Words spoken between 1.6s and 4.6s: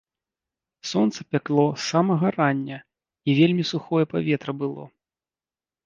з самага рання, і вельмі сухое паветра